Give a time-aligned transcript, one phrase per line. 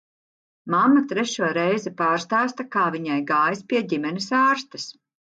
[0.73, 4.89] Mamma trešo reizi pārstāsta, kā viņai gājis pie ģimenes ārstes.